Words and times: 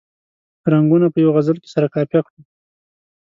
رنګونه 0.73 1.07
په 1.13 1.17
یوه 1.23 1.33
غزل 1.35 1.57
کې 1.61 1.69
سره 1.75 1.91
قافیه 1.93 2.21
کړو. 2.27 2.39